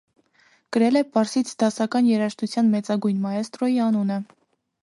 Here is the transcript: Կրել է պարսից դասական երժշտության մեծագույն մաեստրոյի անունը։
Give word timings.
Կրել 0.77 0.97
է 1.01 1.03
պարսից 1.17 1.51
դասական 1.63 2.09
երժշտության 2.13 2.73
մեծագույն 2.77 3.23
մաեստրոյի 3.27 3.81
անունը։ 3.91 4.19